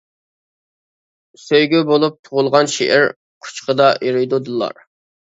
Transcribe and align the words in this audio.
سۆيگۈ 1.41 1.81
بولۇپ 1.89 2.17
تۇغۇلغان 2.29 2.71
شېئىر، 2.77 3.05
قۇچىقىدا 3.49 3.91
ئېرىيدۇ 4.09 4.41
دىللار. 4.49 4.81